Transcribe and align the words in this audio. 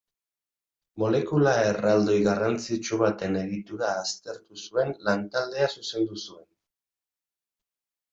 Molekula 1.01 1.51
erraldoi 1.65 2.15
garrantzitsu 2.27 2.99
baten 3.01 3.37
egitura 3.41 3.91
aztertu 4.05 4.57
zuen 4.63 4.95
lantaldea 5.09 5.69
zuzendu 5.77 6.19
zuen. 6.23 6.47